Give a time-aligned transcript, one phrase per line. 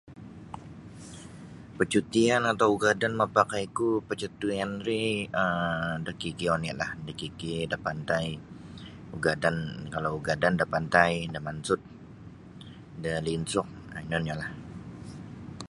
[1.77, 5.03] Percutian atau ugadan mapakaiku percutian ri
[5.41, 8.25] um da KK onilah da KK da pantai
[9.93, 11.81] kalau ugadan da pantai da Mansud
[13.03, 14.49] da Linsuk um ino onilah.